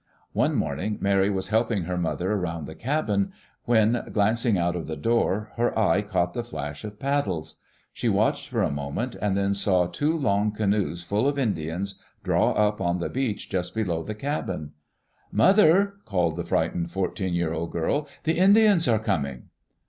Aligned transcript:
One 0.33 0.55
morning 0.55 0.97
Mary 0.99 1.29
was 1.29 1.49
helping 1.49 1.83
her 1.83 1.95
mother 1.95 2.31
around 2.31 2.65
the 2.65 2.73
cabin, 2.73 3.33
when, 3.65 4.09
glancing 4.11 4.57
out 4.57 4.75
of 4.75 4.87
the 4.87 4.95
door, 4.95 5.51
her 5.57 5.77
eye 5.77 6.01
caught 6.01 6.33
the 6.33 6.43
flash 6.43 6.83
of 6.83 6.97
paddles. 6.99 7.57
She 7.93 8.09
watched 8.09 8.49
for 8.49 8.63
a 8.63 8.71
moment, 8.71 9.15
and 9.21 9.37
then 9.37 9.53
saw 9.53 9.85
two 9.85 10.17
long 10.17 10.53
canoes 10.53 11.03
full 11.03 11.27
of 11.27 11.37
Indians 11.37 11.99
draw 12.23 12.49
up 12.53 12.81
on 12.81 12.97
the 12.97 13.09
beach 13.09 13.47
just 13.47 13.75
below 13.75 14.01
the 14.01 14.15
cabin. 14.15 14.71
"Mother," 15.31 15.97
called 16.05 16.35
the 16.35 16.45
frightened 16.45 16.89
fourteen 16.89 17.35
year 17.35 17.53
old 17.53 17.71
girl, 17.71 18.07
"the 18.23 18.39
Indians 18.39 18.87
are 18.87 18.97
coming." 18.97 19.49